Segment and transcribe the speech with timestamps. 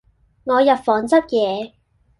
[0.45, 1.73] 我入房執野